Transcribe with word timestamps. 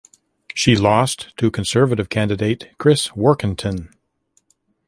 She 0.55 0.75
lost 0.75 1.29
to 1.37 1.51
Conservative 1.51 2.09
candidate 2.09 2.69
Chris 2.79 3.09
Warkentin. 3.09 3.93